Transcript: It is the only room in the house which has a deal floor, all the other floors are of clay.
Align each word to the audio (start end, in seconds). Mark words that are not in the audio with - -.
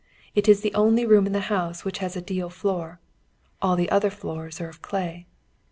It 0.33 0.49
is 0.49 0.61
the 0.61 0.73
only 0.73 1.05
room 1.05 1.27
in 1.27 1.31
the 1.31 1.41
house 1.51 1.85
which 1.85 1.99
has 1.99 2.15
a 2.15 2.23
deal 2.23 2.49
floor, 2.49 2.99
all 3.61 3.75
the 3.75 3.91
other 3.91 4.09
floors 4.09 4.59
are 4.59 4.67
of 4.67 4.81
clay. 4.81 5.27